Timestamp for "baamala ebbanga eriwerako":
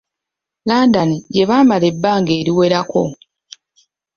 1.49-3.03